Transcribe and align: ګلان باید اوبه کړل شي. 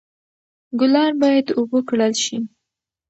ګلان 0.79 1.11
باید 1.21 1.47
اوبه 1.57 1.79
کړل 1.87 2.13
شي. 2.23 2.37